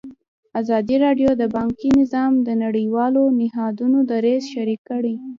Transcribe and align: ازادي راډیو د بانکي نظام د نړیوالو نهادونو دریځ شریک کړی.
ازادي 0.59 0.95
راډیو 1.05 1.29
د 1.41 1.43
بانکي 1.55 1.89
نظام 1.99 2.31
د 2.47 2.49
نړیوالو 2.63 3.23
نهادونو 3.39 3.97
دریځ 4.11 4.43
شریک 4.53 4.81
کړی. 4.89 5.15